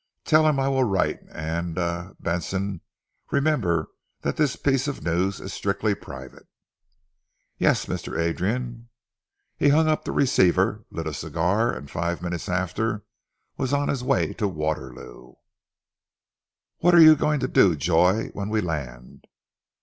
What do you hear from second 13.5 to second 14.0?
was on